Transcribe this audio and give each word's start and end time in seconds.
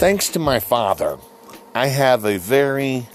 Thanks 0.00 0.30
to 0.30 0.38
my 0.38 0.60
father, 0.60 1.18
I 1.74 1.88
have 1.88 2.24
a 2.24 2.38
very 2.38 3.06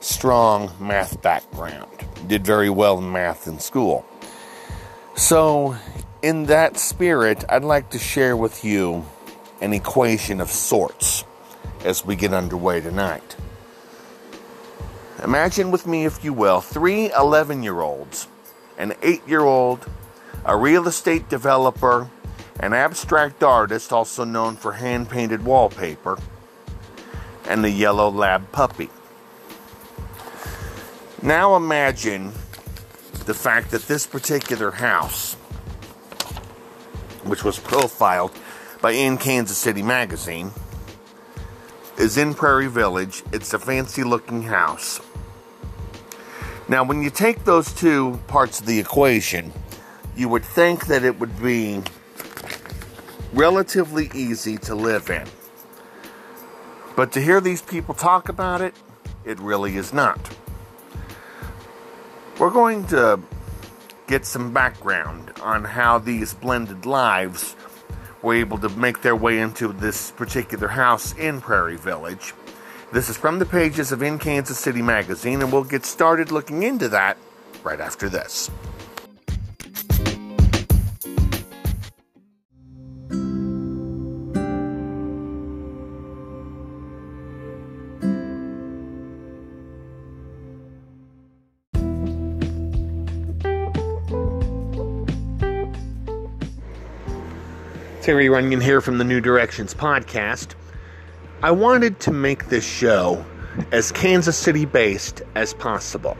strong 0.00 0.70
math 0.78 1.22
background. 1.22 1.90
Did 2.26 2.44
very 2.44 2.68
well 2.68 2.98
in 2.98 3.10
math 3.10 3.48
in 3.48 3.58
school. 3.58 4.04
So, 5.14 5.78
in 6.20 6.44
that 6.44 6.76
spirit, 6.76 7.42
I'd 7.48 7.64
like 7.64 7.88
to 7.88 7.98
share 7.98 8.36
with 8.36 8.66
you 8.66 9.06
an 9.62 9.72
equation 9.72 10.42
of 10.42 10.50
sorts 10.50 11.24
as 11.86 12.04
we 12.04 12.16
get 12.16 12.34
underway 12.34 12.82
tonight. 12.82 13.34
Imagine 15.24 15.70
with 15.70 15.86
me, 15.86 16.04
if 16.04 16.22
you 16.22 16.34
will, 16.34 16.60
three 16.60 17.10
11 17.14 17.62
year 17.62 17.80
olds, 17.80 18.28
an 18.76 18.92
8 19.00 19.26
year 19.26 19.40
old, 19.40 19.88
a 20.44 20.54
real 20.54 20.86
estate 20.86 21.30
developer, 21.30 22.10
an 22.60 22.72
abstract 22.72 23.42
artist, 23.42 23.92
also 23.92 24.24
known 24.24 24.56
for 24.56 24.72
hand 24.72 25.08
painted 25.08 25.44
wallpaper, 25.44 26.18
and 27.48 27.62
the 27.62 27.70
yellow 27.70 28.10
lab 28.10 28.50
puppy. 28.52 28.90
Now 31.22 31.56
imagine 31.56 32.32
the 33.24 33.34
fact 33.34 33.70
that 33.72 33.82
this 33.82 34.06
particular 34.06 34.70
house, 34.70 35.34
which 37.24 37.44
was 37.44 37.58
profiled 37.58 38.32
by 38.80 38.92
In 38.92 39.18
Kansas 39.18 39.58
City 39.58 39.82
Magazine, 39.82 40.52
is 41.98 42.16
in 42.16 42.34
Prairie 42.34 42.68
Village. 42.68 43.22
It's 43.32 43.52
a 43.54 43.58
fancy 43.58 44.04
looking 44.04 44.42
house. 44.42 45.00
Now, 46.68 46.84
when 46.84 47.00
you 47.02 47.10
take 47.10 47.44
those 47.44 47.72
two 47.72 48.20
parts 48.26 48.60
of 48.60 48.66
the 48.66 48.78
equation, 48.78 49.52
you 50.16 50.28
would 50.28 50.44
think 50.44 50.86
that 50.86 51.04
it 51.04 51.18
would 51.20 51.40
be 51.40 51.82
relatively 53.36 54.10
easy 54.14 54.56
to 54.56 54.74
live 54.74 55.10
in. 55.10 55.26
But 56.96 57.12
to 57.12 57.20
hear 57.20 57.40
these 57.42 57.60
people 57.60 57.94
talk 57.94 58.30
about 58.30 58.62
it, 58.62 58.74
it 59.26 59.38
really 59.38 59.76
is 59.76 59.92
not. 59.92 60.18
We're 62.40 62.50
going 62.50 62.86
to 62.88 63.20
get 64.06 64.24
some 64.24 64.52
background 64.52 65.32
on 65.42 65.64
how 65.64 65.98
these 65.98 66.32
blended 66.32 66.86
lives 66.86 67.54
were 68.22 68.34
able 68.34 68.56
to 68.58 68.70
make 68.70 69.02
their 69.02 69.16
way 69.16 69.38
into 69.38 69.72
this 69.72 70.12
particular 70.12 70.68
house 70.68 71.14
in 71.16 71.42
Prairie 71.42 71.76
Village. 71.76 72.32
This 72.92 73.10
is 73.10 73.18
from 73.18 73.38
the 73.38 73.46
pages 73.46 73.92
of 73.92 74.02
In 74.02 74.18
Kansas 74.18 74.58
City 74.58 74.80
magazine, 74.80 75.42
and 75.42 75.52
we'll 75.52 75.64
get 75.64 75.84
started 75.84 76.32
looking 76.32 76.62
into 76.62 76.88
that 76.88 77.18
right 77.62 77.80
after 77.80 78.08
this. 78.08 78.50
Terry 98.06 98.26
Runyan 98.26 98.62
here 98.62 98.80
from 98.80 98.98
the 98.98 99.04
New 99.04 99.20
Directions 99.20 99.74
podcast. 99.74 100.54
I 101.42 101.50
wanted 101.50 101.98
to 101.98 102.12
make 102.12 102.46
this 102.46 102.64
show 102.64 103.26
as 103.72 103.90
Kansas 103.90 104.38
City 104.38 104.64
based 104.64 105.22
as 105.34 105.52
possible. 105.52 106.16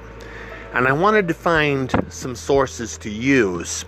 And 0.74 0.88
I 0.88 0.92
wanted 0.92 1.28
to 1.28 1.34
find 1.34 1.92
some 2.08 2.34
sources 2.34 2.98
to 2.98 3.08
use 3.08 3.84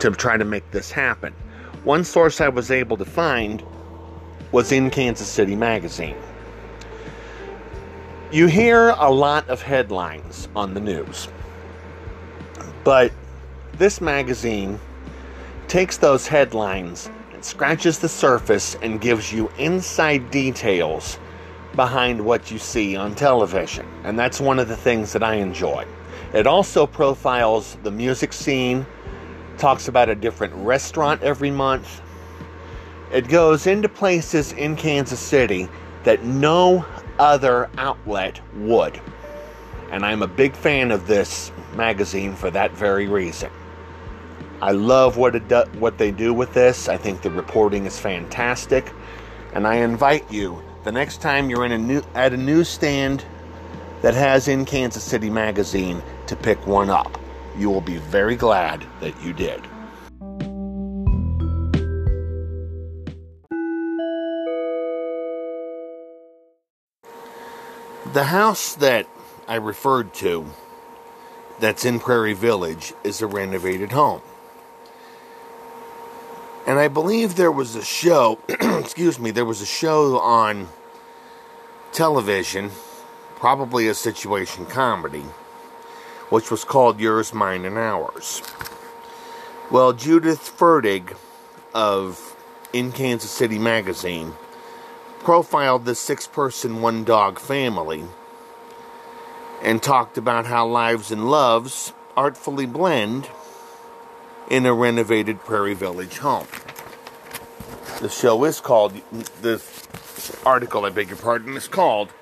to 0.00 0.10
try 0.10 0.36
to 0.36 0.44
make 0.44 0.68
this 0.72 0.90
happen. 0.90 1.32
One 1.84 2.02
source 2.02 2.40
I 2.40 2.48
was 2.48 2.72
able 2.72 2.96
to 2.96 3.04
find 3.04 3.62
was 4.50 4.72
in 4.72 4.90
Kansas 4.90 5.28
City 5.28 5.54
Magazine. 5.54 6.16
You 8.32 8.48
hear 8.48 8.96
a 8.98 9.12
lot 9.12 9.48
of 9.48 9.62
headlines 9.62 10.48
on 10.56 10.74
the 10.74 10.80
news, 10.80 11.28
but 12.82 13.12
this 13.74 14.00
magazine 14.00 14.80
takes 15.68 15.98
those 15.98 16.26
headlines 16.26 17.08
scratches 17.44 17.98
the 17.98 18.08
surface 18.08 18.76
and 18.82 19.00
gives 19.00 19.32
you 19.32 19.50
inside 19.58 20.30
details 20.30 21.18
behind 21.74 22.24
what 22.24 22.50
you 22.50 22.58
see 22.58 22.96
on 22.96 23.14
television. 23.14 23.86
And 24.04 24.18
that's 24.18 24.40
one 24.40 24.58
of 24.58 24.68
the 24.68 24.76
things 24.76 25.12
that 25.12 25.22
I 25.22 25.34
enjoy. 25.34 25.86
It 26.32 26.46
also 26.46 26.86
profiles 26.86 27.76
the 27.82 27.90
music 27.90 28.32
scene, 28.32 28.86
talks 29.56 29.88
about 29.88 30.08
a 30.08 30.14
different 30.14 30.54
restaurant 30.54 31.22
every 31.22 31.50
month. 31.50 32.02
It 33.12 33.28
goes 33.28 33.66
into 33.66 33.88
places 33.88 34.52
in 34.52 34.76
Kansas 34.76 35.20
City 35.20 35.68
that 36.04 36.24
no 36.24 36.84
other 37.18 37.70
outlet 37.78 38.40
would. 38.56 39.00
And 39.90 40.04
I'm 40.04 40.22
a 40.22 40.26
big 40.26 40.54
fan 40.54 40.90
of 40.90 41.06
this 41.06 41.50
magazine 41.74 42.34
for 42.34 42.50
that 42.50 42.72
very 42.72 43.08
reason. 43.08 43.50
I 44.60 44.72
love 44.72 45.16
what 45.16 45.36
it 45.36 45.46
do, 45.46 45.62
what 45.78 45.98
they 45.98 46.10
do 46.10 46.34
with 46.34 46.52
this. 46.52 46.88
I 46.88 46.96
think 46.96 47.22
the 47.22 47.30
reporting 47.30 47.86
is 47.86 47.98
fantastic, 47.98 48.92
and 49.52 49.66
I 49.66 49.76
invite 49.76 50.30
you 50.32 50.60
the 50.82 50.90
next 50.90 51.20
time 51.20 51.48
you're 51.48 51.64
in 51.64 51.72
a 51.72 51.78
new 51.78 52.02
at 52.14 52.32
a 52.32 52.36
newsstand 52.36 53.24
that 54.02 54.14
has 54.14 54.48
in 54.48 54.64
Kansas 54.64 55.04
City 55.04 55.30
magazine 55.30 56.02
to 56.26 56.34
pick 56.34 56.66
one 56.66 56.90
up. 56.90 57.18
You 57.56 57.70
will 57.70 57.80
be 57.80 57.98
very 57.98 58.34
glad 58.34 58.84
that 59.00 59.20
you 59.22 59.32
did. 59.32 59.62
The 68.12 68.24
house 68.24 68.74
that 68.76 69.06
I 69.46 69.56
referred 69.56 70.14
to 70.14 70.46
that's 71.60 71.84
in 71.84 72.00
Prairie 72.00 72.32
Village 72.32 72.92
is 73.04 73.22
a 73.22 73.26
renovated 73.26 73.92
home. 73.92 74.22
And 76.68 76.78
I 76.78 76.88
believe 76.88 77.36
there 77.36 77.50
was 77.50 77.76
a 77.76 77.82
show, 77.82 78.38
excuse 78.48 79.18
me, 79.18 79.30
there 79.30 79.46
was 79.46 79.62
a 79.62 79.66
show 79.66 80.18
on 80.18 80.68
television, 81.92 82.70
probably 83.36 83.88
a 83.88 83.94
situation 83.94 84.66
comedy, 84.66 85.24
which 86.28 86.50
was 86.50 86.64
called 86.64 87.00
Yours, 87.00 87.32
Mine, 87.32 87.64
and 87.64 87.78
Ours. 87.78 88.42
Well, 89.70 89.94
Judith 89.94 90.40
Fertig 90.58 91.16
of 91.72 92.36
In 92.74 92.92
Kansas 92.92 93.30
City 93.30 93.58
magazine 93.58 94.34
profiled 95.20 95.86
this 95.86 95.98
six 95.98 96.26
person, 96.26 96.82
one 96.82 97.02
dog 97.02 97.38
family 97.38 98.04
and 99.62 99.82
talked 99.82 100.18
about 100.18 100.44
how 100.44 100.66
lives 100.66 101.10
and 101.10 101.30
loves 101.30 101.94
artfully 102.14 102.66
blend 102.66 103.26
in 104.50 104.64
a 104.66 104.72
renovated 104.72 105.40
Prairie 105.40 105.74
Village 105.74 106.18
home. 106.18 106.46
The 108.00 108.08
show 108.08 108.44
is 108.44 108.60
called, 108.60 108.94
this 109.42 109.86
article, 110.46 110.84
I 110.84 110.90
beg 110.90 111.08
your 111.08 111.16
pardon, 111.16 111.56
is 111.56 111.68
called 111.68 112.12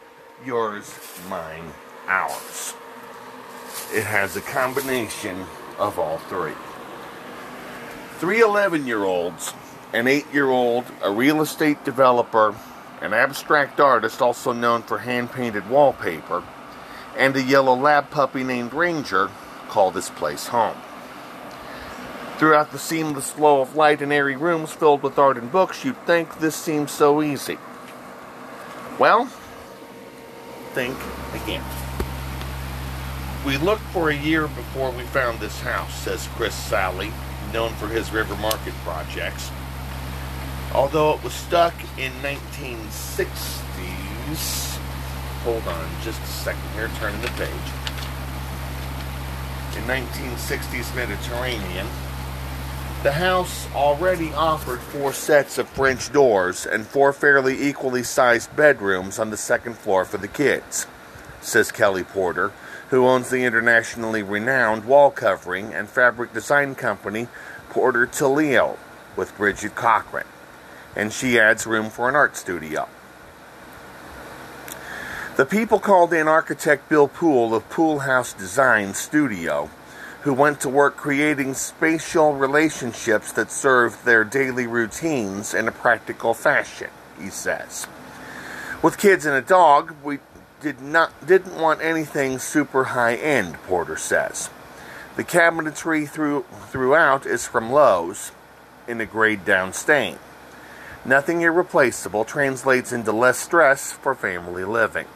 Yours, 0.44 0.92
Mine, 1.28 1.72
Ours. 2.08 2.74
It 3.92 4.04
has 4.04 4.36
a 4.36 4.40
combination 4.40 5.44
of 5.78 5.98
all 5.98 6.18
three. 6.18 6.54
Three 8.18 8.40
11 8.40 8.86
year 8.86 9.04
olds, 9.04 9.52
an 9.92 10.08
8 10.08 10.26
year 10.32 10.48
old, 10.48 10.86
a 11.02 11.12
real 11.12 11.40
estate 11.42 11.84
developer, 11.84 12.56
an 13.00 13.12
abstract 13.12 13.78
artist 13.78 14.22
also 14.22 14.52
known 14.52 14.82
for 14.82 14.98
hand 14.98 15.30
painted 15.30 15.68
wallpaper, 15.68 16.42
and 17.16 17.36
a 17.36 17.42
yellow 17.42 17.74
lab 17.74 18.10
puppy 18.10 18.42
named 18.42 18.72
Ranger 18.72 19.30
call 19.68 19.90
this 19.90 20.10
place 20.10 20.46
home. 20.48 20.76
Throughout 22.38 22.70
the 22.70 22.78
seamless 22.78 23.30
flow 23.30 23.62
of 23.62 23.76
light 23.76 24.02
and 24.02 24.12
airy 24.12 24.36
rooms 24.36 24.70
filled 24.70 25.02
with 25.02 25.18
art 25.18 25.38
and 25.38 25.50
books, 25.50 25.86
you'd 25.86 25.96
think 26.04 26.38
this 26.38 26.54
seems 26.54 26.92
so 26.92 27.22
easy. 27.22 27.56
Well, 28.98 29.24
think 30.74 30.98
again. 31.32 31.64
We 33.46 33.56
looked 33.56 33.84
for 33.84 34.10
a 34.10 34.14
year 34.14 34.48
before 34.48 34.90
we 34.90 35.04
found 35.04 35.40
this 35.40 35.62
house, 35.62 35.94
says 35.94 36.28
Chris 36.34 36.54
Sally, 36.54 37.10
known 37.54 37.72
for 37.74 37.88
his 37.88 38.12
River 38.12 38.36
Market 38.36 38.74
projects. 38.84 39.50
Although 40.74 41.14
it 41.14 41.24
was 41.24 41.32
stuck 41.32 41.72
in 41.96 42.12
1960s, 42.22 44.76
hold 45.42 45.66
on 45.66 45.88
just 46.02 46.20
a 46.20 46.26
second 46.26 46.68
here, 46.74 46.90
turning 46.98 47.22
the 47.22 47.28
page. 47.28 47.48
In 49.78 49.84
1960s 49.84 50.94
Mediterranean, 50.94 51.86
the 53.06 53.12
house 53.12 53.72
already 53.72 54.32
offered 54.32 54.80
four 54.80 55.12
sets 55.12 55.58
of 55.58 55.68
French 55.68 56.12
doors 56.12 56.66
and 56.66 56.84
four 56.84 57.12
fairly 57.12 57.68
equally 57.68 58.02
sized 58.02 58.56
bedrooms 58.56 59.20
on 59.20 59.30
the 59.30 59.36
second 59.36 59.78
floor 59.78 60.04
for 60.04 60.18
the 60.18 60.26
kids, 60.26 60.88
says 61.40 61.70
Kelly 61.70 62.02
Porter, 62.02 62.50
who 62.90 63.06
owns 63.06 63.30
the 63.30 63.44
internationally 63.44 64.24
renowned 64.24 64.86
wall 64.86 65.12
covering 65.12 65.72
and 65.72 65.88
fabric 65.88 66.32
design 66.32 66.74
company 66.74 67.28
Porter 67.70 68.08
Teleo 68.08 68.76
with 69.14 69.36
Bridget 69.36 69.76
Cochran. 69.76 70.26
And 70.96 71.12
she 71.12 71.38
adds 71.38 71.64
room 71.64 71.90
for 71.90 72.08
an 72.08 72.16
art 72.16 72.36
studio. 72.36 72.88
The 75.36 75.46
people 75.46 75.78
called 75.78 76.12
in 76.12 76.26
architect 76.26 76.88
Bill 76.88 77.06
Poole 77.06 77.54
of 77.54 77.70
Poole 77.70 78.00
House 78.00 78.32
Design 78.32 78.94
Studio, 78.94 79.70
who 80.26 80.34
went 80.34 80.60
to 80.60 80.68
work 80.68 80.96
creating 80.96 81.54
spatial 81.54 82.34
relationships 82.34 83.30
that 83.30 83.48
served 83.48 84.04
their 84.04 84.24
daily 84.24 84.66
routines 84.66 85.54
in 85.54 85.68
a 85.68 85.70
practical 85.70 86.34
fashion, 86.34 86.90
he 87.16 87.30
says. 87.30 87.86
With 88.82 88.98
kids 88.98 89.24
and 89.24 89.36
a 89.36 89.40
dog, 89.40 89.94
we 90.02 90.18
did 90.60 90.80
not 90.80 91.24
didn't 91.24 91.54
want 91.54 91.80
anything 91.80 92.40
super 92.40 92.82
high 92.82 93.14
end, 93.14 93.54
Porter 93.68 93.96
says. 93.96 94.50
The 95.14 95.22
cabinetry 95.22 96.08
through, 96.08 96.44
throughout 96.70 97.24
is 97.24 97.46
from 97.46 97.70
Lowe's 97.70 98.32
in 98.88 99.00
a 99.00 99.06
grade 99.06 99.44
down 99.44 99.72
stain. 99.72 100.18
Nothing 101.04 101.42
irreplaceable 101.42 102.24
translates 102.24 102.92
into 102.92 103.12
less 103.12 103.38
stress 103.38 103.92
for 103.92 104.16
family 104.16 104.64
living. 104.64 105.06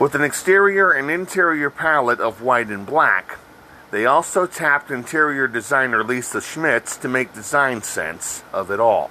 With 0.00 0.14
an 0.14 0.22
exterior 0.22 0.92
and 0.92 1.10
interior 1.10 1.68
palette 1.68 2.20
of 2.20 2.40
white 2.40 2.68
and 2.68 2.86
black, 2.86 3.36
they 3.90 4.06
also 4.06 4.46
tapped 4.46 4.90
interior 4.90 5.46
designer 5.46 6.02
Lisa 6.02 6.40
Schmitz 6.40 6.96
to 6.96 7.06
make 7.06 7.34
design 7.34 7.82
sense 7.82 8.42
of 8.50 8.70
it 8.70 8.80
all. 8.80 9.10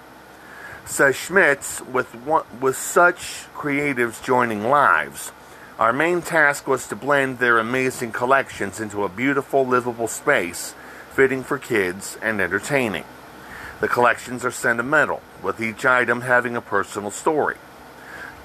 Says 0.86 1.16
Schmitz, 1.16 1.80
with, 1.82 2.16
one, 2.16 2.44
with 2.60 2.76
such 2.76 3.46
creatives 3.54 4.24
joining 4.24 4.64
lives, 4.64 5.32
our 5.78 5.94
main 5.94 6.24
task 6.24 6.68
was 6.68 6.88
to 6.88 6.96
blend 6.96 7.38
their 7.38 7.60
amazing 7.60 8.12
collections 8.12 8.80
into 8.80 9.04
a 9.04 9.10
beautiful, 9.10 9.68
livable 9.68 10.08
space 10.08 10.74
fitting 11.14 11.44
for 11.44 11.60
kids 11.60 12.18
and 12.20 12.42
entertaining. 12.42 13.06
The 13.80 13.88
collections 13.88 14.44
are 14.44 14.50
sentimental, 14.50 15.22
with 15.44 15.62
each 15.62 15.86
item 15.86 16.22
having 16.22 16.56
a 16.56 16.62
personal 16.62 17.12
story. 17.12 17.58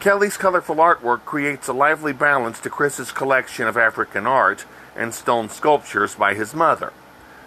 Kelly's 0.00 0.36
colorful 0.36 0.76
artwork 0.76 1.24
creates 1.24 1.68
a 1.68 1.72
lively 1.72 2.12
balance 2.12 2.60
to 2.60 2.70
Chris's 2.70 3.10
collection 3.10 3.66
of 3.66 3.76
African 3.76 4.26
art 4.26 4.66
and 4.94 5.14
stone 5.14 5.48
sculptures 5.48 6.14
by 6.14 6.34
his 6.34 6.54
mother, 6.54 6.92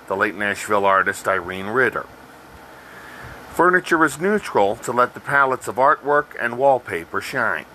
the 0.08 0.16
late 0.16 0.36
Nashville 0.36 0.86
artist 0.86 1.28
Irene 1.28 1.68
Ritter. 1.68 2.06
Furniture 3.52 4.04
is 4.06 4.20
neutral 4.20 4.76
to 4.78 4.92
let 4.92 5.14
the 5.14 5.20
palettes 5.20 5.68
of 5.68 5.76
artwork 5.76 6.36
and 6.40 6.58
wallpaper 6.58 7.22
shine. 7.22 7.66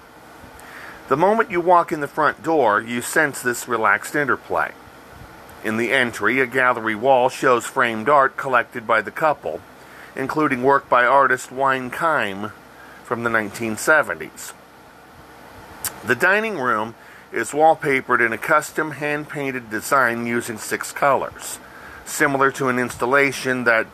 The 1.08 1.16
moment 1.16 1.50
you 1.50 1.60
walk 1.60 1.92
in 1.92 2.00
the 2.00 2.08
front 2.08 2.42
door, 2.42 2.80
you 2.80 3.02
sense 3.02 3.42
this 3.42 3.68
relaxed 3.68 4.14
interplay. 4.14 4.72
In 5.64 5.76
the 5.76 5.92
entry, 5.92 6.40
a 6.40 6.46
gallery 6.46 6.94
wall 6.94 7.28
shows 7.28 7.66
framed 7.66 8.08
art 8.08 8.36
collected 8.36 8.86
by 8.86 9.00
the 9.00 9.10
couple, 9.10 9.60
including 10.16 10.62
work 10.62 10.88
by 10.88 11.04
artist 11.04 11.52
Wayne 11.52 11.90
Kime 11.90 12.52
from 13.04 13.22
the 13.24 13.30
1970s. 13.30 14.52
The 16.04 16.16
dining 16.16 16.58
room 16.58 16.96
is 17.30 17.52
wallpapered 17.52 18.24
in 18.24 18.32
a 18.32 18.38
custom 18.38 18.90
hand 18.92 19.28
painted 19.28 19.70
design 19.70 20.26
using 20.26 20.58
six 20.58 20.90
colors, 20.90 21.60
similar 22.04 22.50
to 22.52 22.68
an 22.68 22.78
installation 22.80 23.62
that 23.64 23.86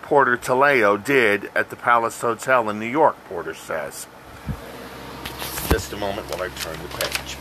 Porter 0.00 0.38
Teleo 0.38 0.96
did 0.96 1.50
at 1.54 1.68
the 1.68 1.76
Palace 1.76 2.18
Hotel 2.18 2.70
in 2.70 2.80
New 2.80 2.86
York, 2.86 3.14
Porter 3.26 3.52
says. 3.52 4.06
Just 5.68 5.92
a 5.92 5.98
moment 5.98 6.30
while 6.30 6.42
I 6.42 6.48
turn 6.48 6.78
the 6.78 6.88
page. 6.88 7.36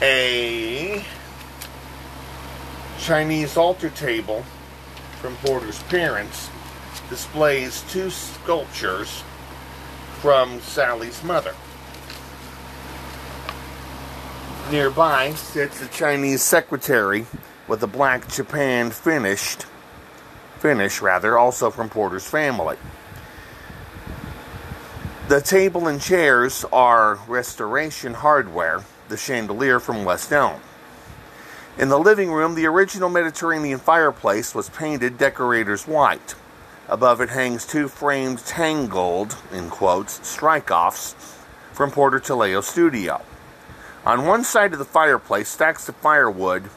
A 0.00 1.04
Chinese 2.98 3.58
altar 3.58 3.90
table 3.90 4.44
from 5.20 5.36
Porter's 5.36 5.82
parents 5.84 6.48
displays 7.10 7.84
two 7.90 8.08
sculptures 8.08 9.22
from 10.20 10.58
Sally's 10.62 11.22
mother. 11.22 11.54
Nearby 14.74 15.34
sits 15.34 15.80
a 15.82 15.86
Chinese 15.86 16.42
secretary 16.42 17.26
with 17.68 17.80
a 17.84 17.86
black 17.86 18.26
Japan 18.26 18.90
finished 18.90 19.66
finish, 20.58 21.00
rather, 21.00 21.38
also 21.38 21.70
from 21.70 21.88
Porter's 21.88 22.28
family. 22.28 22.76
The 25.28 25.40
table 25.40 25.86
and 25.86 26.00
chairs 26.00 26.64
are 26.72 27.20
restoration 27.28 28.14
hardware, 28.14 28.82
the 29.08 29.16
chandelier 29.16 29.78
from 29.78 30.04
West 30.04 30.32
Elm. 30.32 30.60
In 31.78 31.88
the 31.88 31.96
living 31.96 32.32
room, 32.32 32.56
the 32.56 32.66
original 32.66 33.08
Mediterranean 33.08 33.78
fireplace 33.78 34.56
was 34.56 34.70
painted 34.70 35.18
decorator's 35.18 35.86
white. 35.86 36.34
Above 36.88 37.20
it 37.20 37.28
hangs 37.28 37.64
two 37.64 37.86
framed 37.86 38.38
tangled, 38.40 39.36
in 39.52 39.70
quotes, 39.70 40.26
strike-offs 40.26 41.14
from 41.72 41.92
Porter 41.92 42.18
Teleo 42.18 42.60
Studio. 42.60 43.22
On 44.06 44.26
one 44.26 44.44
side 44.44 44.74
of 44.74 44.78
the 44.78 44.84
fireplace, 44.84 45.48
stacks 45.48 45.88
of 45.88 45.96
firewood 45.96 46.68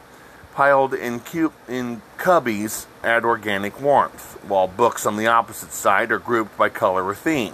piled 0.53 0.93
in, 0.93 1.19
cu- 1.19 1.51
in 1.67 2.01
cubbies 2.17 2.85
add 3.03 3.25
organic 3.25 3.81
warmth, 3.81 4.41
while 4.47 4.67
books 4.67 5.05
on 5.05 5.17
the 5.17 5.27
opposite 5.27 5.73
side 5.73 6.09
are 6.09 6.19
grouped 6.19 6.57
by 6.57 6.69
color 6.69 7.05
or 7.05 7.13
theme. 7.13 7.53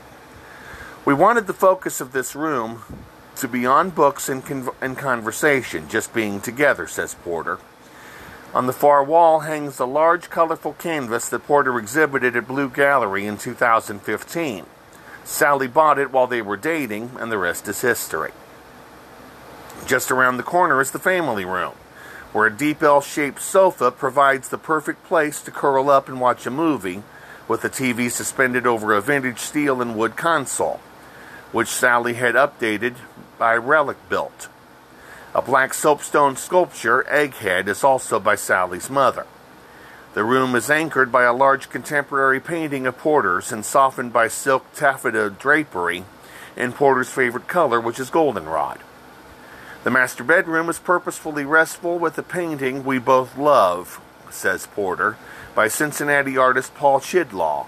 We 1.05 1.15
wanted 1.15 1.47
the 1.47 1.53
focus 1.53 1.99
of 1.99 2.11
this 2.11 2.35
room 2.35 2.83
to 3.37 3.47
be 3.47 3.65
on 3.65 3.89
books 3.89 4.29
and, 4.29 4.45
con- 4.45 4.69
and 4.79 4.95
conversation, 4.95 5.89
just 5.89 6.13
being 6.13 6.39
together, 6.39 6.85
says 6.85 7.15
Porter. 7.23 7.57
On 8.53 8.67
the 8.67 8.73
far 8.73 9.03
wall 9.03 9.39
hangs 9.39 9.79
a 9.79 9.85
large, 9.85 10.29
colorful 10.29 10.73
canvas 10.73 11.29
that 11.29 11.47
Porter 11.47 11.79
exhibited 11.79 12.35
at 12.35 12.47
Blue 12.47 12.69
Gallery 12.69 13.25
in 13.25 13.39
2015. 13.39 14.67
Sally 15.23 15.67
bought 15.67 15.97
it 15.97 16.11
while 16.11 16.27
they 16.27 16.43
were 16.43 16.57
dating, 16.57 17.09
and 17.19 17.31
the 17.31 17.39
rest 17.39 17.67
is 17.67 17.81
history. 17.81 18.31
Just 19.85 20.11
around 20.11 20.37
the 20.37 20.43
corner 20.43 20.81
is 20.81 20.91
the 20.91 20.99
family 20.99 21.45
room 21.45 21.73
where 22.33 22.47
a 22.47 22.57
deep 22.57 22.81
L 22.81 22.99
shaped 22.99 23.39
sofa 23.39 23.91
provides 23.91 24.49
the 24.49 24.57
perfect 24.57 25.03
place 25.05 25.39
to 25.41 25.51
curl 25.51 25.89
up 25.89 26.09
and 26.09 26.19
watch 26.19 26.45
a 26.45 26.51
movie, 26.51 27.03
with 27.47 27.61
the 27.61 27.69
TV 27.69 28.09
suspended 28.09 28.65
over 28.65 28.93
a 28.93 29.01
vintage 29.01 29.37
steel 29.37 29.81
and 29.81 29.95
wood 29.95 30.17
console, 30.17 30.79
which 31.51 31.67
Sally 31.67 32.15
had 32.15 32.33
updated 32.33 32.95
by 33.37 33.55
Relic 33.55 33.97
Built. 34.09 34.49
A 35.35 35.41
black 35.41 35.73
soapstone 35.73 36.35
sculpture, 36.35 37.03
Egghead, 37.03 37.67
is 37.67 37.83
also 37.83 38.19
by 38.19 38.35
Sally's 38.35 38.89
mother. 38.89 39.27
The 40.15 40.23
room 40.23 40.55
is 40.55 40.69
anchored 40.69 41.11
by 41.11 41.23
a 41.23 41.33
large 41.33 41.69
contemporary 41.69 42.39
painting 42.39 42.87
of 42.87 42.97
Porter's 42.97 43.51
and 43.51 43.63
softened 43.63 44.13
by 44.13 44.27
silk 44.27 44.65
taffeta 44.73 45.29
drapery 45.29 46.03
in 46.55 46.71
Porter's 46.71 47.09
favorite 47.09 47.47
color, 47.47 47.79
which 47.79 47.99
is 47.99 48.09
goldenrod. 48.09 48.79
The 49.83 49.91
master 49.91 50.23
bedroom 50.23 50.69
is 50.69 50.79
purposefully 50.79 51.43
restful 51.43 51.99
with 51.99 52.17
a 52.17 52.23
painting 52.23 52.85
we 52.85 52.99
both 52.99 53.37
love, 53.37 53.99
says 54.29 54.65
Porter, 54.65 55.17
by 55.53 55.67
Cincinnati 55.67 56.37
artist 56.37 56.73
Paul 56.73 57.01
Chidlaw. 57.01 57.65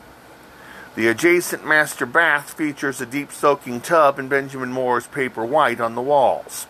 The 0.96 1.10
adjacent 1.10 1.68
master 1.68 2.06
bath 2.06 2.54
features 2.54 3.02
a 3.02 3.06
deep 3.06 3.34
soaking 3.34 3.82
tub 3.82 4.18
and 4.18 4.30
Benjamin 4.30 4.72
Moore's 4.72 5.08
paper 5.08 5.46
white 5.46 5.82
on 5.82 5.96
the 5.96 6.02
walls. 6.02 6.68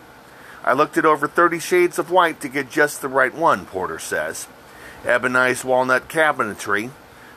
I 0.64 0.72
looked 0.72 0.98
at 0.98 1.06
over 1.06 1.28
30 1.28 1.60
shades 1.60 1.96
of 1.96 2.10
white 2.10 2.40
to 2.40 2.48
get 2.48 2.68
just 2.68 3.00
the 3.00 3.08
right 3.08 3.32
one, 3.32 3.66
Porter 3.66 4.00
says. 4.00 4.48
Ebonized 5.04 5.62
walnut 5.62 6.08
cabinetry, 6.08 6.90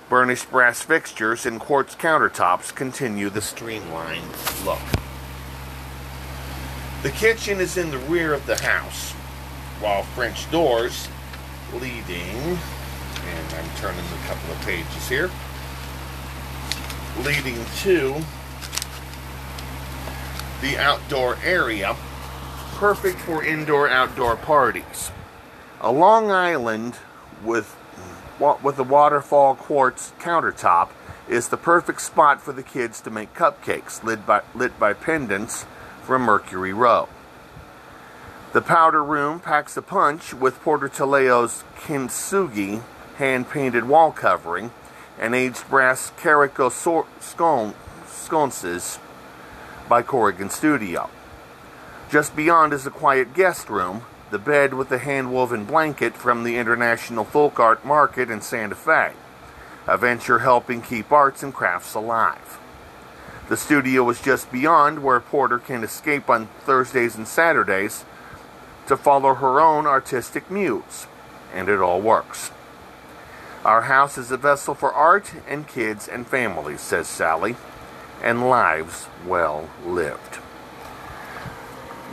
burnished 0.09 0.49
brass 0.49 0.81
fixtures, 0.81 1.45
and 1.45 1.59
quartz 1.59 1.93
countertops 1.93 2.73
continue 2.73 3.29
the 3.29 3.41
streamlined 3.41 4.33
look. 4.65 4.79
The 7.01 7.11
kitchen 7.11 7.61
is 7.61 7.77
in 7.77 7.91
the 7.91 7.97
rear 7.97 8.33
of 8.33 8.45
the 8.45 8.61
house, 8.61 9.13
while 9.79 10.03
French 10.03 10.51
doors 10.51 11.07
leading, 11.73 12.35
and 12.35 13.53
I'm 13.53 13.69
turning 13.77 14.03
a 14.03 14.27
couple 14.27 14.51
of 14.51 14.61
pages 14.65 15.07
here, 15.07 15.31
leading 17.23 17.55
to 17.83 18.15
the 20.59 20.77
outdoor 20.77 21.37
area, 21.41 21.95
perfect 22.75 23.19
for 23.19 23.45
indoor 23.45 23.87
outdoor 23.87 24.35
parties. 24.35 25.11
A 25.79 25.93
long 25.93 26.31
island 26.31 26.97
with 27.41 27.77
with 28.61 28.77
a 28.77 28.83
waterfall 28.83 29.55
quartz 29.55 30.11
countertop 30.19 30.89
is 31.29 31.47
the 31.47 31.57
perfect 31.57 32.01
spot 32.01 32.41
for 32.41 32.51
the 32.51 32.63
kids 32.63 32.99
to 33.01 33.09
make 33.09 33.33
cupcakes 33.33 34.03
lit 34.03 34.25
by, 34.25 34.41
lit 34.53 34.77
by 34.77 34.91
pendants 34.93 35.65
from 36.09 36.23
Mercury 36.23 36.73
Row. 36.73 37.07
The 38.51 38.63
powder 38.63 39.03
room 39.03 39.39
packs 39.39 39.77
a 39.77 39.81
punch 39.83 40.33
with 40.33 40.59
Porter 40.61 40.89
Teleo's 40.89 41.63
kintsugi 41.81 42.81
hand 43.17 43.47
painted 43.47 43.87
wall 43.87 44.11
covering 44.11 44.71
and 45.19 45.35
aged 45.35 45.69
brass 45.69 46.11
caraco 46.17 46.71
sconces 48.09 48.97
by 49.87 50.01
Corrigan 50.01 50.49
Studio. 50.49 51.11
Just 52.09 52.35
beyond 52.35 52.73
is 52.73 52.87
a 52.87 52.89
quiet 52.89 53.35
guest 53.35 53.69
room, 53.69 54.01
the 54.31 54.39
bed 54.39 54.73
with 54.73 54.89
the 54.89 54.97
hand 54.97 55.31
woven 55.31 55.63
blanket 55.63 56.15
from 56.15 56.43
the 56.43 56.57
International 56.57 57.23
Folk 57.23 57.59
Art 57.59 57.85
Market 57.85 58.31
in 58.31 58.41
Santa 58.41 58.73
Fe, 58.73 59.11
a 59.85 59.95
venture 59.95 60.39
helping 60.39 60.81
keep 60.81 61.11
arts 61.11 61.43
and 61.43 61.53
crafts 61.53 61.93
alive. 61.93 62.58
The 63.49 63.57
studio 63.57 64.07
is 64.11 64.21
just 64.21 64.51
beyond 64.51 65.01
where 65.01 65.19
Porter 65.19 65.57
can 65.57 65.83
escape 65.83 66.29
on 66.29 66.49
Thursdays 66.61 67.15
and 67.15 67.27
Saturdays 67.27 68.05
to 68.85 68.95
follow 68.95 69.33
her 69.33 69.59
own 69.59 69.87
artistic 69.87 70.51
muse, 70.51 71.07
and 71.51 71.67
it 71.67 71.79
all 71.79 71.99
works. 71.99 72.51
Our 73.65 73.81
house 73.81 74.19
is 74.19 74.29
a 74.29 74.37
vessel 74.37 74.75
for 74.75 74.93
art 74.93 75.33
and 75.47 75.67
kids 75.67 76.07
and 76.07 76.27
families, 76.27 76.79
says 76.79 77.07
Sally, 77.07 77.55
and 78.21 78.47
lives 78.47 79.07
well 79.25 79.67
lived. 79.83 80.37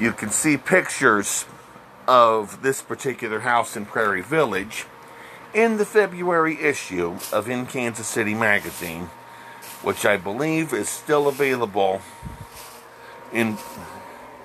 You 0.01 0.13
can 0.13 0.31
see 0.31 0.57
pictures 0.57 1.45
of 2.09 2.63
this 2.63 2.81
particular 2.81 3.41
house 3.41 3.77
in 3.77 3.85
Prairie 3.85 4.23
Village 4.23 4.87
in 5.53 5.77
the 5.77 5.85
February 5.85 6.59
issue 6.63 7.19
of 7.31 7.47
In 7.51 7.67
Kansas 7.67 8.07
City 8.07 8.35
magazine 8.35 9.11
which 9.87 10.05
I 10.05 10.17
believe 10.17 10.73
is 10.73 10.89
still 10.89 11.29
available 11.29 12.03
in 13.33 13.57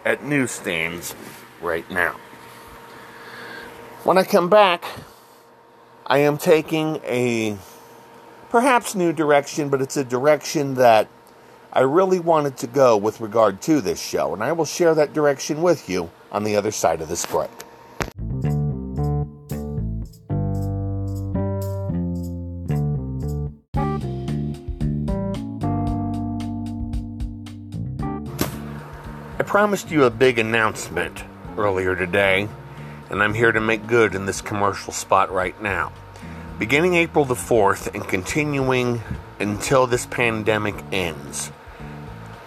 at 0.05 0.24
newsstands 0.24 1.15
right 1.60 1.89
now. 1.89 2.15
When 4.03 4.19
I 4.19 4.24
come 4.24 4.51
back, 4.51 4.86
I 6.05 6.19
am 6.19 6.38
taking 6.38 6.98
a 7.05 7.57
perhaps 8.51 8.93
new 8.93 9.12
direction, 9.12 9.69
but 9.69 9.81
it's 9.81 9.98
a 9.98 10.03
direction 10.03 10.75
that 10.75 11.07
I 11.74 11.79
really 11.79 12.19
wanted 12.19 12.57
to 12.57 12.67
go 12.67 12.95
with 12.95 13.19
regard 13.19 13.63
to 13.63 13.81
this 13.81 14.00
show, 14.00 14.36
and 14.36 14.43
I 14.43 14.51
will 14.51 14.65
share 14.65 14.93
that 14.93 15.12
direction 15.12 15.63
with 15.63 15.89
you 15.89 16.12
on 16.31 16.43
the 16.43 16.55
other 16.55 16.69
side 16.69 17.01
of 17.01 17.10
this 17.10 17.25
break. 17.25 17.50
Promised 29.51 29.91
you 29.91 30.05
a 30.05 30.10
big 30.10 30.39
announcement 30.39 31.25
earlier 31.58 31.93
today, 31.93 32.48
and 33.10 33.22
I'm 33.22 33.34
here 33.34 33.51
to 33.51 33.60
make 33.60 33.86
good 33.86 34.15
in 34.15 34.25
this 34.25 34.39
commercial 34.39 34.93
spot 34.93 35.29
right 35.29 35.62
now. 35.62 35.91
Beginning 36.58 36.96
April 36.96 37.25
the 37.25 37.36
4th 37.36 37.93
and 37.93 38.08
continuing 38.08 39.01
until 39.41 39.88
this 39.88 40.05
pandemic 40.05 40.75
ends, 40.93 41.51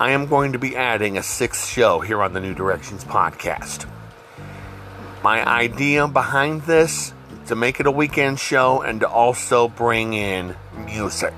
I 0.01 0.13
am 0.13 0.29
going 0.29 0.55
to 0.55 0.59
be 0.59 0.77
adding 0.77 1.19
a 1.19 1.23
sixth 1.23 1.69
show 1.69 2.01
here 2.01 2.23
on 2.23 2.33
the 2.33 2.41
New 2.41 2.55
Directions 2.55 3.05
podcast. 3.05 3.87
My 5.23 5.47
idea 5.47 6.09
behind 6.09 6.63
this 6.63 7.13
to 7.49 7.55
make 7.55 7.81
it 7.81 7.87
a 7.87 7.91
weekend 7.91 8.41
show 8.41 8.81
and 8.81 9.01
to 9.01 9.07
also 9.07 9.69
bring 9.69 10.15
in 10.15 10.57
music 10.87 11.35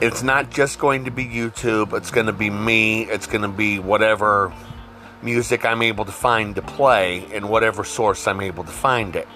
it's 0.00 0.22
not 0.22 0.50
just 0.50 0.78
going 0.78 1.06
to 1.06 1.10
be 1.10 1.24
YouTube, 1.24 1.96
it's 1.96 2.10
going 2.10 2.26
to 2.26 2.32
be 2.32 2.50
me, 2.50 3.04
it's 3.04 3.26
going 3.26 3.42
to 3.42 3.48
be 3.48 3.78
whatever 3.78 4.52
music 5.22 5.64
I'm 5.64 5.82
able 5.82 6.04
to 6.04 6.12
find 6.12 6.54
to 6.56 6.62
play 6.62 7.26
in 7.32 7.48
whatever 7.48 7.82
source 7.82 8.26
I'm 8.26 8.40
able 8.40 8.64
to 8.64 8.70
find 8.70 9.16
it. 9.16 9.26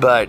But 0.00 0.28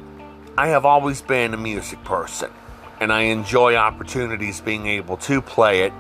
I 0.58 0.68
have 0.70 0.86
always 0.86 1.22
been 1.22 1.54
a 1.54 1.58
music 1.58 2.04
person, 2.04 2.52
and 3.00 3.14
I 3.14 3.22
enjoy 3.24 3.76
opportunities 3.76 4.60
being 4.60 4.88
able 4.88 5.18
to 5.18 5.42
play 5.42 5.84
it 5.84 5.94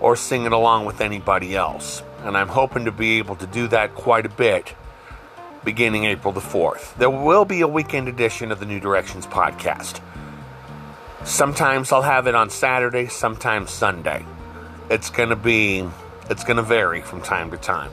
or 0.00 0.16
sing 0.16 0.44
it 0.44 0.52
along 0.52 0.84
with 0.84 1.00
anybody 1.00 1.56
else. 1.56 2.02
And 2.24 2.36
I'm 2.36 2.48
hoping 2.48 2.84
to 2.86 2.92
be 2.92 3.18
able 3.18 3.36
to 3.36 3.46
do 3.46 3.68
that 3.68 3.94
quite 3.94 4.26
a 4.26 4.30
bit 4.30 4.74
beginning 5.64 6.04
April 6.04 6.32
the 6.32 6.40
4th. 6.40 6.96
There 6.96 7.10
will 7.10 7.44
be 7.44 7.60
a 7.60 7.68
weekend 7.68 8.08
edition 8.08 8.52
of 8.52 8.60
the 8.60 8.66
New 8.66 8.80
Directions 8.80 9.26
podcast. 9.26 10.00
Sometimes 11.26 11.90
I'll 11.90 12.02
have 12.02 12.28
it 12.28 12.36
on 12.36 12.50
Saturday, 12.50 13.08
sometimes 13.08 13.72
Sunday. 13.72 14.24
It's 14.88 15.10
going 15.10 15.30
to 15.30 15.36
be, 15.36 15.84
it's 16.30 16.44
going 16.44 16.56
to 16.56 16.62
vary 16.62 17.02
from 17.02 17.20
time 17.20 17.50
to 17.50 17.56
time. 17.56 17.90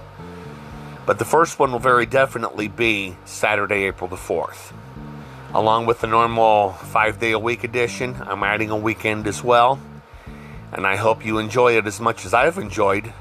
But 1.08 1.18
the 1.18 1.26
first 1.26 1.58
one 1.58 1.72
will 1.72 1.80
very 1.80 2.06
definitely 2.06 2.68
be 2.68 3.18
Saturday, 3.26 3.86
April 3.86 4.08
the 4.08 4.18
4th. 4.18 4.72
Along 5.52 5.88
with 5.88 6.02
the 6.02 6.08
normal 6.08 6.74
five 6.74 7.20
day 7.20 7.32
a 7.32 7.40
week 7.40 7.64
edition, 7.64 8.16
I'm 8.22 8.44
adding 8.44 8.70
a 8.70 8.78
weekend 8.78 9.26
as 9.26 9.44
well. 9.44 9.80
And 10.72 10.86
I 10.86 10.96
hope 10.96 11.26
you 11.26 11.40
enjoy 11.40 11.76
it 11.76 11.88
as 11.88 12.00
much 12.00 12.28
as 12.28 12.36
I've 12.36 12.60
enjoyed 12.60 13.12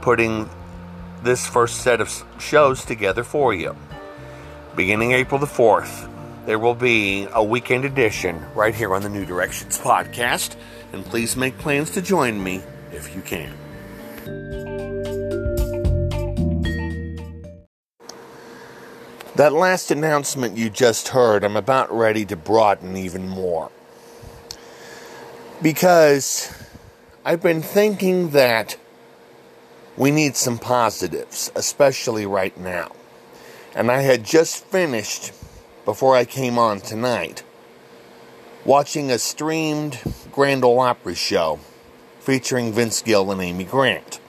putting 0.00 0.50
this 1.22 1.46
first 1.46 1.82
set 1.82 2.00
of 2.00 2.24
shows 2.40 2.84
together 2.84 3.22
for 3.22 3.54
you. 3.54 3.76
Beginning 4.74 5.12
April 5.12 5.38
the 5.38 5.46
4th, 5.46 6.10
there 6.46 6.58
will 6.58 6.74
be 6.74 7.26
a 7.32 7.42
weekend 7.42 7.84
edition 7.84 8.44
right 8.54 8.74
here 8.74 8.94
on 8.94 9.02
the 9.02 9.08
New 9.08 9.24
Directions 9.24 9.78
podcast. 9.78 10.56
And 10.92 11.04
please 11.04 11.36
make 11.36 11.58
plans 11.58 11.90
to 11.92 12.02
join 12.02 12.42
me 12.42 12.62
if 12.92 13.14
you 13.16 13.22
can. 13.22 13.52
That 19.36 19.52
last 19.52 19.90
announcement 19.90 20.56
you 20.56 20.70
just 20.70 21.08
heard, 21.08 21.42
I'm 21.42 21.56
about 21.56 21.92
ready 21.92 22.24
to 22.26 22.36
broaden 22.36 22.96
even 22.96 23.28
more. 23.28 23.70
Because 25.60 26.54
I've 27.24 27.42
been 27.42 27.62
thinking 27.62 28.30
that 28.30 28.76
we 29.96 30.10
need 30.10 30.36
some 30.36 30.58
positives, 30.58 31.50
especially 31.56 32.26
right 32.26 32.56
now. 32.56 32.92
And 33.74 33.90
I 33.90 34.02
had 34.02 34.24
just 34.24 34.64
finished 34.66 35.32
before 35.84 36.16
I 36.16 36.24
came 36.24 36.58
on 36.58 36.80
tonight, 36.80 37.42
watching 38.64 39.10
a 39.10 39.18
streamed 39.18 40.00
Grand 40.32 40.64
Ole 40.64 40.80
Opry 40.80 41.14
show 41.14 41.60
featuring 42.20 42.72
Vince 42.72 43.02
Gill 43.02 43.30
and 43.30 43.40
Amy 43.40 43.64
Grant. 43.64 44.20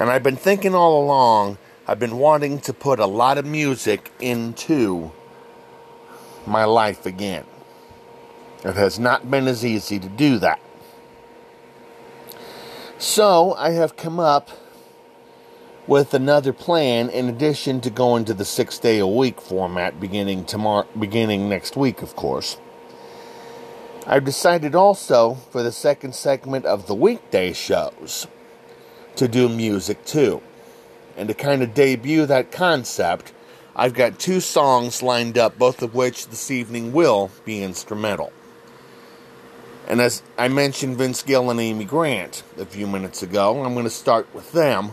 And 0.00 0.10
I've 0.10 0.22
been 0.22 0.36
thinking 0.36 0.74
all 0.74 1.04
along, 1.04 1.58
I've 1.86 1.98
been 1.98 2.18
wanting 2.18 2.60
to 2.60 2.72
put 2.72 2.98
a 2.98 3.06
lot 3.06 3.38
of 3.38 3.46
music 3.46 4.10
into 4.20 5.12
my 6.46 6.64
life 6.64 7.06
again. 7.06 7.44
It 8.64 8.74
has 8.74 8.98
not 8.98 9.30
been 9.30 9.46
as 9.46 9.64
easy 9.64 9.98
to 10.00 10.08
do 10.08 10.38
that. 10.38 10.60
So 12.98 13.54
I 13.54 13.70
have 13.70 13.96
come 13.96 14.18
up 14.18 14.50
with 15.88 16.12
another 16.12 16.52
plan 16.52 17.08
in 17.08 17.30
addition 17.30 17.80
to 17.80 17.88
going 17.88 18.22
to 18.26 18.34
the 18.34 18.44
six 18.44 18.78
day 18.78 18.98
a 18.98 19.06
week 19.06 19.40
format 19.40 19.98
beginning 19.98 20.44
tomorrow 20.44 20.86
beginning 20.98 21.48
next 21.48 21.76
week 21.78 22.02
of 22.02 22.14
course. 22.14 22.58
I've 24.06 24.24
decided 24.24 24.74
also 24.74 25.34
for 25.50 25.62
the 25.62 25.72
second 25.72 26.14
segment 26.14 26.66
of 26.66 26.86
the 26.86 26.94
weekday 26.94 27.54
shows 27.54 28.26
to 29.16 29.26
do 29.26 29.48
music 29.48 30.04
too. 30.04 30.42
And 31.16 31.28
to 31.28 31.34
kind 31.34 31.62
of 31.62 31.74
debut 31.74 32.26
that 32.26 32.52
concept 32.52 33.32
i've 33.74 33.94
got 33.94 34.18
two 34.18 34.40
songs 34.40 35.02
lined 35.02 35.38
up 35.38 35.58
both 35.58 35.82
of 35.82 35.94
which 35.94 36.28
this 36.28 36.50
evening 36.50 36.92
will 36.92 37.30
be 37.46 37.62
instrumental. 37.62 38.30
And 39.88 40.02
as 40.02 40.22
i 40.36 40.48
mentioned 40.48 40.98
vince 40.98 41.22
gill 41.22 41.48
and 41.48 41.58
amy 41.58 41.86
grant 41.86 42.42
a 42.58 42.66
few 42.66 42.86
minutes 42.86 43.22
ago 43.22 43.64
i'm 43.64 43.72
going 43.72 43.84
to 43.84 43.90
start 43.90 44.28
with 44.34 44.52
them 44.52 44.92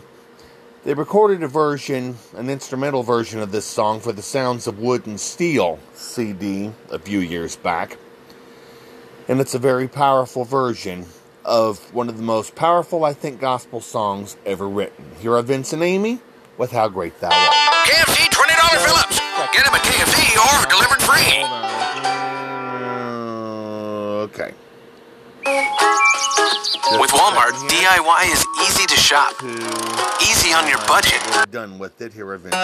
they 0.86 0.94
recorded 0.94 1.42
a 1.42 1.48
version, 1.48 2.16
an 2.36 2.48
instrumental 2.48 3.02
version 3.02 3.40
of 3.40 3.50
this 3.50 3.64
song 3.64 3.98
for 3.98 4.12
the 4.12 4.22
Sounds 4.22 4.68
of 4.68 4.78
Wood 4.78 5.04
and 5.08 5.18
Steel 5.18 5.80
CD 5.94 6.70
a 6.92 6.98
few 7.00 7.18
years 7.18 7.56
back. 7.56 7.98
And 9.26 9.40
it's 9.40 9.52
a 9.52 9.58
very 9.58 9.88
powerful 9.88 10.44
version 10.44 11.06
of 11.44 11.92
one 11.92 12.08
of 12.08 12.16
the 12.16 12.22
most 12.22 12.54
powerful, 12.54 13.04
I 13.04 13.14
think, 13.14 13.40
gospel 13.40 13.80
songs 13.80 14.36
ever 14.46 14.68
written. 14.68 15.10
Here 15.18 15.34
are 15.34 15.42
Vince 15.42 15.72
and 15.72 15.82
Amy 15.82 16.20
with 16.56 16.70
How 16.70 16.86
Great 16.86 17.18
Thou 17.18 17.30
Art. 17.30 17.52
KFC 17.86 18.28
$20 18.28 18.86
Fill 18.86 18.94
Ups. 18.94 19.18
Get 19.52 19.64
them 19.64 19.74
at 19.74 19.82
KFC 19.82 20.36
or 20.38 20.70
delivered 20.70 21.02
free. 21.02 21.45
With 26.92 27.10
Walmart, 27.10 27.50
DIY 27.68 28.32
is 28.32 28.46
easy 28.68 28.86
to 28.86 28.94
shop, 28.94 29.34
easy 30.22 30.52
on 30.52 30.68
your 30.68 30.78
budget. 30.86 31.20
We're 31.34 31.44
done 31.46 31.80
with 31.80 32.00
it 32.00 32.12
here 32.12 32.32
eventually. 32.32 32.62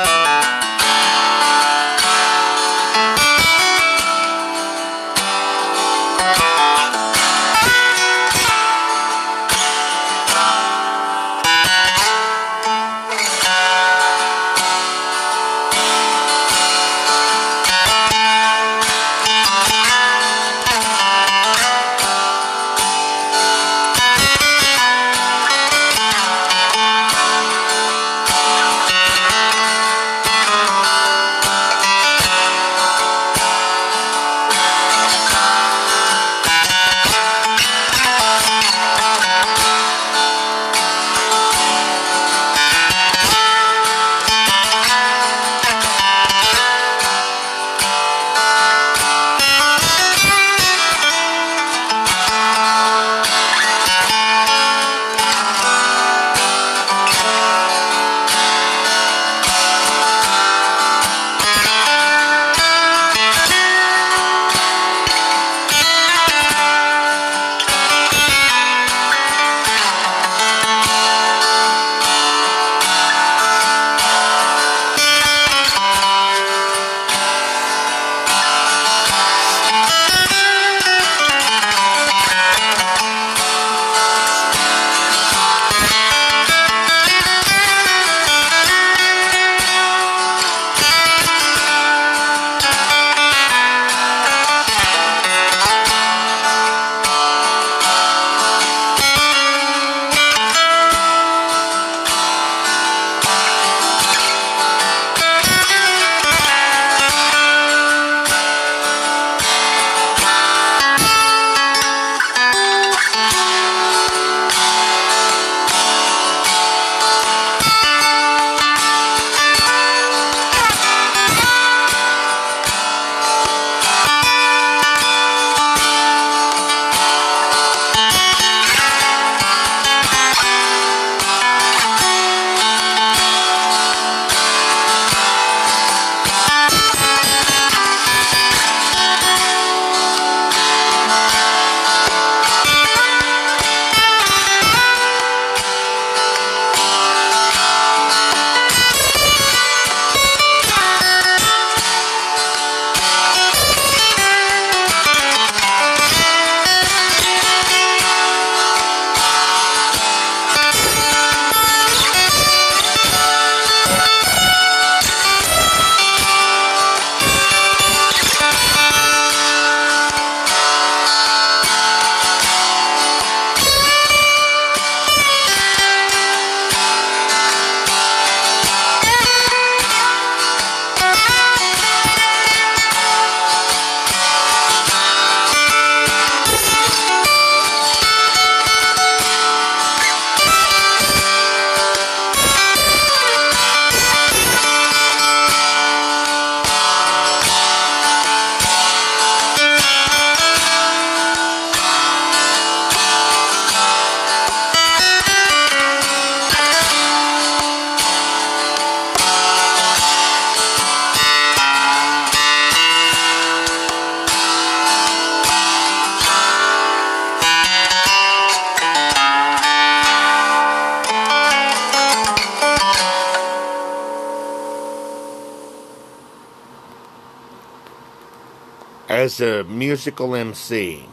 As 229.23 229.41
a 229.41 229.63
musical 229.63 230.35
MC, 230.35 231.05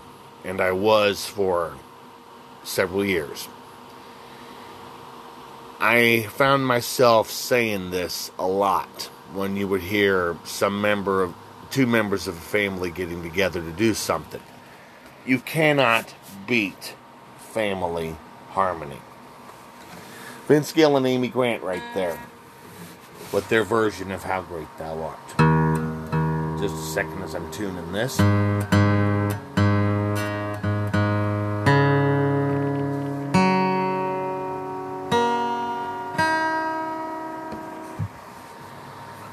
and 0.43 0.60
I 0.60 0.72
was 0.72 1.28
for 1.28 1.76
several 2.63 3.06
years, 3.06 3.48
I 5.80 6.26
found 6.32 6.65
myself 6.65 7.30
saying 7.30 7.91
this 7.91 8.32
a 8.39 8.48
lot 8.48 9.12
when 9.32 9.56
you 9.56 9.67
would 9.67 9.82
hear 9.82 10.36
some 10.43 10.82
member 10.82 11.22
of 11.22 11.36
two 11.69 11.86
members 11.86 12.28
of 12.28 12.36
a 12.36 12.41
family 12.41 12.89
getting 12.89 13.22
together 13.22 13.62
to 13.62 13.72
do 13.72 13.93
something. 13.93 14.41
You 15.24 15.38
cannot 15.38 16.15
beat 16.48 16.95
family 17.38 18.15
harmony. 18.50 19.02
Vince 20.48 20.72
Gill 20.72 20.98
and 20.98 21.06
Amy 21.06 21.28
Grant 21.28 21.62
right 21.62 21.84
there 21.93 22.19
with 23.32 23.50
their 23.50 23.63
version 23.63 24.10
of 24.10 24.24
How 24.24 24.41
Great 24.41 24.80
Thou 24.80 25.00
Art. 25.00 25.29
Just 26.62 26.76
a 26.76 26.78
second 26.78 27.24
as 27.24 27.36
I'm 27.36 27.50
tuning 27.52 27.93
this. 27.93 28.19
I 28.19 28.67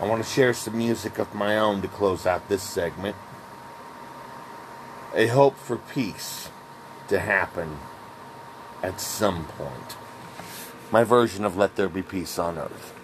want 0.00 0.22
to 0.22 0.30
share 0.30 0.54
some 0.54 0.78
music 0.78 1.18
of 1.18 1.34
my 1.34 1.58
own 1.58 1.82
to 1.82 1.88
close 1.88 2.26
out 2.26 2.48
this 2.48 2.62
segment. 2.62 3.16
A 5.12 5.26
hope 5.26 5.56
for 5.56 5.78
peace 5.78 6.48
to 7.08 7.18
happen 7.18 7.78
at 8.84 9.00
some 9.00 9.46
point. 9.46 9.96
My 10.92 11.02
version 11.02 11.44
of 11.44 11.56
Let 11.56 11.74
There 11.74 11.88
Be 11.88 12.02
Peace 12.02 12.38
on 12.38 12.56
Earth. 12.56 12.94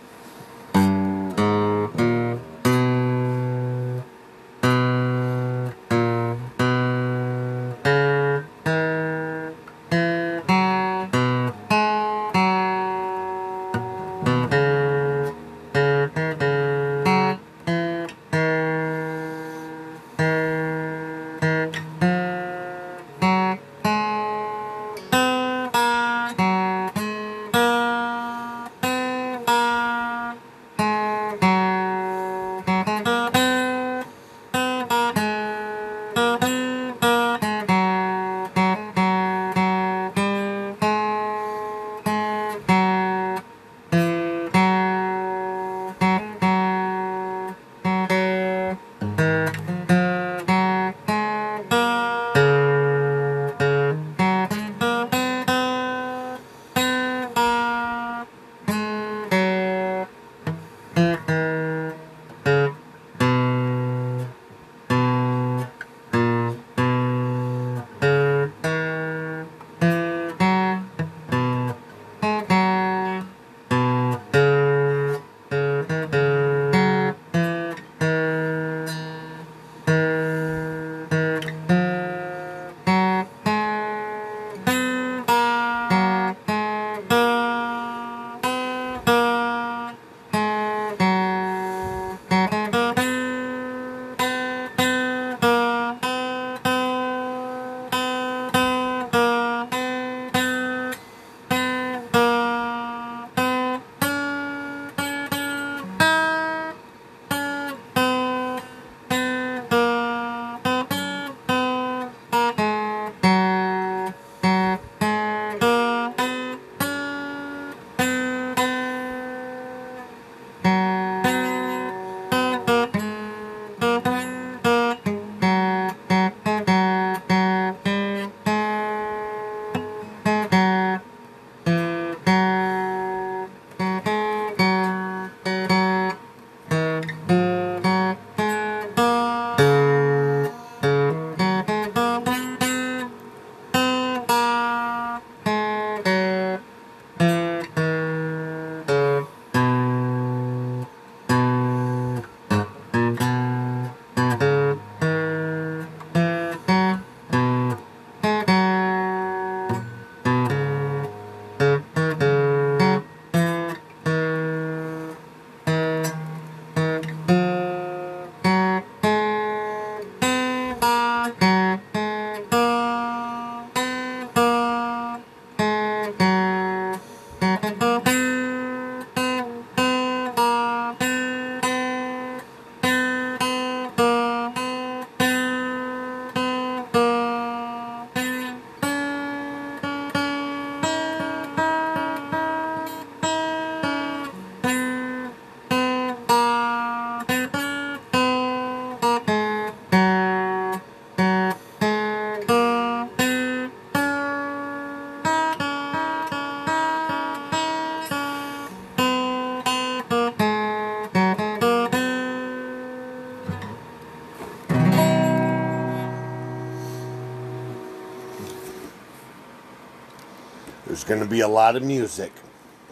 A 221.43 221.49
lot 221.49 221.77
of 221.77 221.83
music 221.83 222.33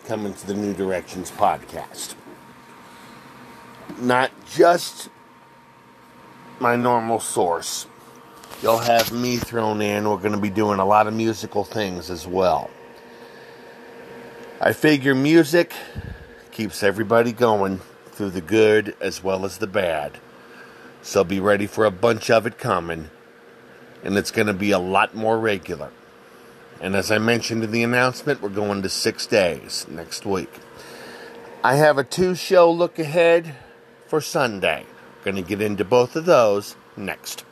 coming 0.05 0.35
to 0.35 0.47
the 0.47 0.55
New 0.55 0.75
Directions 0.75 1.31
podcast. 1.31 2.15
Not 3.99 4.31
just 4.51 5.09
my 6.59 6.77
normal 6.77 7.21
source. 7.21 7.87
You'll 8.63 8.79
have 8.79 9.13
me 9.13 9.37
thrown 9.37 9.81
in. 9.81 10.09
We're 10.09 10.19
going 10.19 10.33
to 10.33 10.41
be 10.41 10.51
doing 10.51 10.81
a 10.81 10.85
lot 10.85 11.07
of 11.07 11.15
musical 11.15 11.65
things 11.65 12.11
as 12.11 12.27
well. 12.27 12.71
I 14.61 14.73
figure 14.73 15.15
music 15.15 15.73
keeps 16.51 16.83
everybody 16.83 17.33
going 17.33 17.81
through 18.13 18.31
the 18.31 18.41
good 18.43 18.97
as 19.01 19.23
well 19.23 19.45
as 19.45 19.59
the 19.59 19.67
bad. 19.67 20.19
So 21.03 21.25
be 21.25 21.41
ready 21.41 21.67
for 21.67 21.85
a 21.87 21.91
bunch 21.91 22.31
of 22.31 22.47
it 22.47 22.59
coming. 22.59 23.11
And 24.03 24.19
it's 24.19 24.31
going 24.31 24.49
to 24.49 24.53
be 24.53 24.73
a 24.73 24.79
lot 24.79 25.15
more 25.15 25.39
regular. 25.39 25.93
And 26.81 26.97
as 26.97 27.11
I 27.11 27.19
mentioned 27.19 27.63
in 27.63 27.73
the 27.73 27.83
announcement, 27.83 28.41
we're 28.41 28.49
going 28.49 28.83
to 28.83 28.89
six 28.89 29.27
days 29.27 29.87
next 29.89 30.25
week. 30.25 30.51
I 31.63 31.75
have 31.75 31.99
a 31.99 32.05
two 32.05 32.35
show 32.35 32.71
look 32.71 32.99
ahead 32.99 33.55
for 34.07 34.23
Sunday. 34.23 34.87
Going 35.23 35.37
to 35.37 35.43
get 35.43 35.61
into 35.61 35.85
both 35.85 36.17
of 36.17 36.25
those 36.25 36.77
next. 36.97 37.45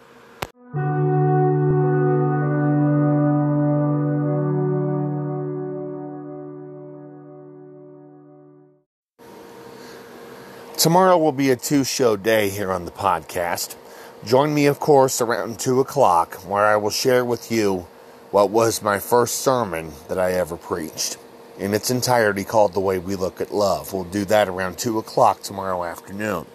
Tomorrow 10.79 11.19
will 11.19 11.33
be 11.33 11.51
a 11.51 11.57
two 11.57 11.85
show 11.85 12.17
day 12.17 12.49
here 12.49 12.73
on 12.73 12.87
the 12.87 12.91
podcast. 12.91 13.77
Join 14.25 14.55
me, 14.55 14.67
of 14.67 14.81
course, 14.81 15.21
around 15.21 15.61
2 15.61 15.81
o'clock, 15.81 16.35
where 16.47 16.64
I 16.64 16.77
will 16.77 16.91
share 16.91 17.25
with 17.25 17.53
you 17.53 17.87
what 18.31 18.51
was 18.51 18.83
my 18.83 18.99
first 18.99 19.37
sermon 19.37 19.93
that 20.09 20.19
I 20.19 20.33
ever 20.33 20.57
preached. 20.57 21.17
In 21.59 21.75
its 21.75 21.91
entirety, 21.91 22.45
called 22.45 22.75
The 22.75 22.81
Way 22.81 22.99
We 22.99 23.17
Look 23.17 23.41
at 23.41 23.53
Love. 23.53 23.93
We'll 23.93 24.05
do 24.05 24.25
that 24.27 24.49
around 24.49 24.79
2 24.79 24.99
o'clock 24.99 25.43
tomorrow 25.43 25.85
afternoon. 25.85 26.47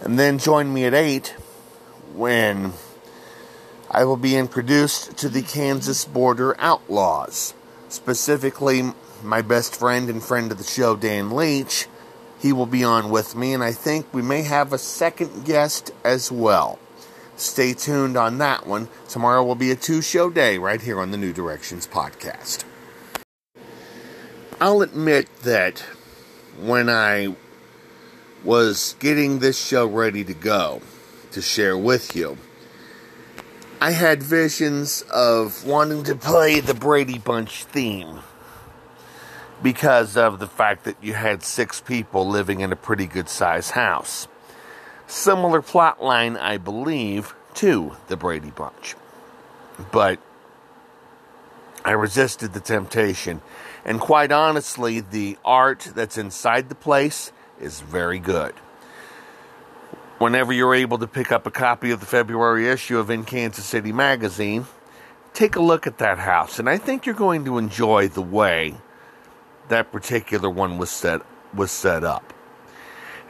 And 0.00 0.18
then 0.18 0.38
join 0.38 0.72
me 0.72 0.84
at 0.84 0.94
8 0.94 1.34
when 2.14 2.72
I 3.90 4.04
will 4.04 4.16
be 4.16 4.36
introduced 4.36 5.16
to 5.18 5.28
the 5.28 5.42
Kansas 5.42 6.04
Border 6.04 6.56
Outlaws. 6.58 7.54
Specifically, 7.88 8.92
my 9.22 9.42
best 9.42 9.76
friend 9.76 10.08
and 10.08 10.22
friend 10.22 10.50
of 10.50 10.58
the 10.58 10.64
show, 10.64 10.96
Dan 10.96 11.30
Leach 11.30 11.86
he 12.44 12.52
will 12.52 12.66
be 12.66 12.84
on 12.84 13.08
with 13.08 13.34
me, 13.34 13.54
and 13.54 13.64
I 13.64 13.72
think 13.72 14.12
we 14.12 14.20
may 14.20 14.42
have 14.42 14.74
a 14.74 14.78
second 14.78 15.46
guest 15.46 15.90
as 16.04 16.30
well. 16.30 16.78
Stay 17.36 17.74
tuned 17.74 18.16
on 18.16 18.38
that 18.38 18.66
one. 18.66 18.88
Tomorrow 19.08 19.44
will 19.44 19.54
be 19.54 19.70
a 19.70 19.76
two 19.76 20.02
show 20.02 20.30
day 20.30 20.58
right 20.58 20.80
here 20.80 21.00
on 21.00 21.10
the 21.10 21.16
New 21.16 21.32
Directions 21.32 21.86
podcast. 21.86 22.64
I'll 24.60 24.82
admit 24.82 25.28
that 25.42 25.80
when 26.60 26.88
I 26.88 27.34
was 28.44 28.94
getting 29.00 29.40
this 29.40 29.58
show 29.62 29.86
ready 29.86 30.22
to 30.24 30.34
go 30.34 30.80
to 31.32 31.42
share 31.42 31.76
with 31.76 32.14
you, 32.14 32.38
I 33.80 33.90
had 33.90 34.22
visions 34.22 35.02
of 35.12 35.66
wanting 35.66 36.04
to 36.04 36.14
play 36.14 36.60
the 36.60 36.74
Brady 36.74 37.18
Bunch 37.18 37.64
theme 37.64 38.20
because 39.62 40.16
of 40.16 40.38
the 40.38 40.46
fact 40.46 40.84
that 40.84 40.96
you 41.02 41.14
had 41.14 41.42
six 41.42 41.80
people 41.80 42.28
living 42.28 42.60
in 42.60 42.72
a 42.72 42.76
pretty 42.76 43.06
good 43.06 43.28
sized 43.28 43.72
house. 43.72 44.28
Similar 45.06 45.62
plot 45.62 46.02
line, 46.02 46.36
I 46.36 46.56
believe, 46.56 47.34
to 47.54 47.96
the 48.08 48.16
Brady 48.16 48.50
Bunch. 48.50 48.96
But 49.92 50.18
I 51.84 51.92
resisted 51.92 52.52
the 52.52 52.60
temptation. 52.60 53.42
And 53.84 54.00
quite 54.00 54.32
honestly, 54.32 55.00
the 55.00 55.36
art 55.44 55.90
that's 55.94 56.16
inside 56.16 56.68
the 56.68 56.74
place 56.74 57.32
is 57.60 57.80
very 57.80 58.18
good. 58.18 58.54
Whenever 60.18 60.52
you're 60.52 60.74
able 60.74 60.98
to 60.98 61.06
pick 61.06 61.30
up 61.30 61.46
a 61.46 61.50
copy 61.50 61.90
of 61.90 62.00
the 62.00 62.06
February 62.06 62.68
issue 62.68 62.98
of 62.98 63.10
In 63.10 63.24
Kansas 63.24 63.64
City 63.64 63.92
magazine, 63.92 64.66
take 65.34 65.56
a 65.56 65.60
look 65.60 65.86
at 65.86 65.98
that 65.98 66.18
house. 66.18 66.58
And 66.58 66.70
I 66.70 66.78
think 66.78 67.04
you're 67.04 67.14
going 67.14 67.44
to 67.44 67.58
enjoy 67.58 68.08
the 68.08 68.22
way 68.22 68.74
that 69.68 69.92
particular 69.92 70.48
one 70.48 70.78
was 70.78 70.90
set 70.90 71.20
was 71.52 71.70
set 71.70 72.04
up. 72.04 72.32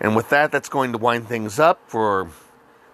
And 0.05 0.15
with 0.15 0.29
that, 0.29 0.53
that's 0.53 0.69
going 0.69 0.93
to 0.93 0.99
wind 0.99 1.29
things 1.29 1.59
up 1.59 1.81
for 1.87 2.29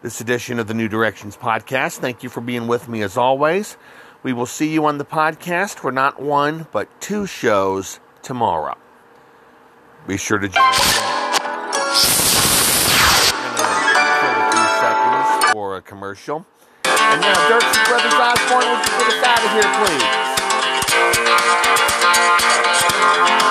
this 0.00 0.20
edition 0.20 0.60
of 0.60 0.68
the 0.68 0.74
New 0.74 0.86
Directions 0.86 1.36
podcast. 1.36 1.98
Thank 1.98 2.22
you 2.22 2.28
for 2.28 2.40
being 2.40 2.68
with 2.68 2.88
me 2.88 3.02
as 3.02 3.16
always. 3.16 3.76
We 4.22 4.32
will 4.32 4.46
see 4.46 4.72
you 4.72 4.86
on 4.86 4.98
the 4.98 5.04
podcast 5.04 5.80
for 5.80 5.90
not 5.90 6.22
one, 6.22 6.68
but 6.70 7.00
two 7.00 7.26
shows 7.26 7.98
tomorrow. 8.22 8.78
Be 10.06 10.16
sure 10.18 10.38
to 10.38 10.46
join 10.46 10.62
us. 10.62 11.16
for 15.52 15.76
a 15.76 15.82
commercial. 15.82 16.46
And 16.84 17.20
now, 17.20 17.48
Dirks 17.48 17.88
Brothers 17.88 18.14
Osborne, 18.14 18.70
would 18.70 18.86
you 18.86 18.92
get 18.98 19.08
us 19.08 19.24
out 19.24 19.44
of 19.44 19.50
here, 19.50 19.66
please? 23.40 23.49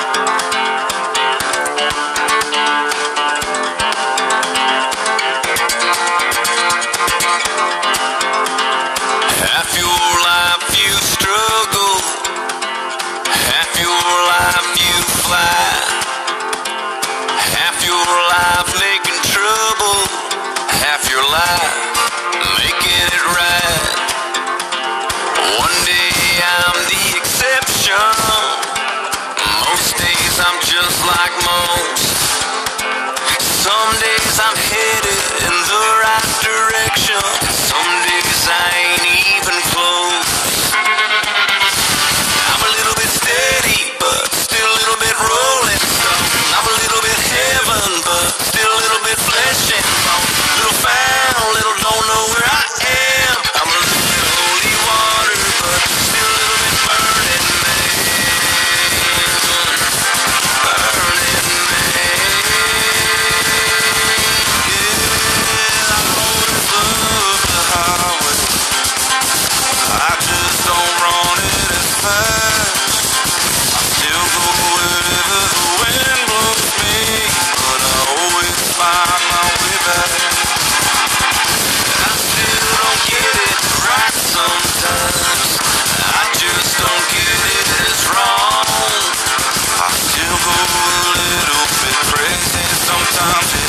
something. 93.19 93.68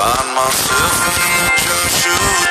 Find 0.00 0.34
myself 0.34 1.18
in 1.28 1.44
the 1.44 1.90
church 2.00 2.49